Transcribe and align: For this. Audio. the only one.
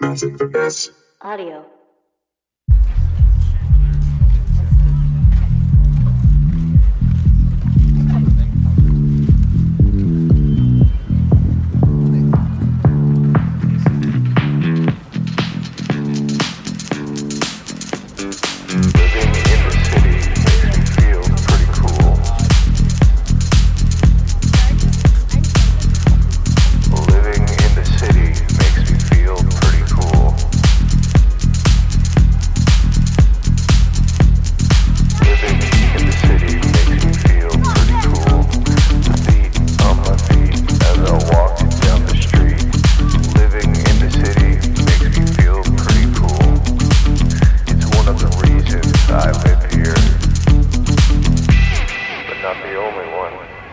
For 0.00 0.48
this. 0.48 0.90
Audio. 1.20 1.79
the 52.70 52.76
only 52.78 53.06
one. 53.06 53.69